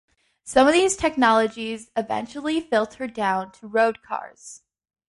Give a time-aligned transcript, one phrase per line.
[0.43, 4.63] Some of these technologies eventually filter down to road cars.